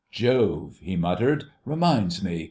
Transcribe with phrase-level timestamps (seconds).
[0.09, 1.43] "Jove!" he murmured."...
[1.73, 2.39] Reminds me